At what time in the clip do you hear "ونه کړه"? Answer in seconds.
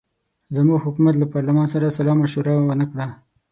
2.67-3.07